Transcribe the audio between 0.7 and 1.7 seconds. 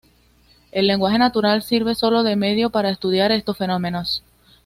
El lenguaje natural